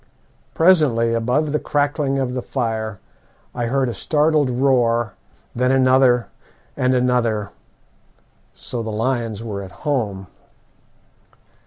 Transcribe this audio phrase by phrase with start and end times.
[0.55, 2.99] Presently, above the crackling of the fire,
[3.53, 5.13] I heard a startled roar,
[5.55, 6.27] then another
[6.75, 7.51] and another.
[8.55, 10.25] So the lions were at home.